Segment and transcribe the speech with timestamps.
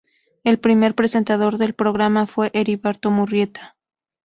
[0.43, 3.77] El primer presentador del programa fue Heriberto Murrieta.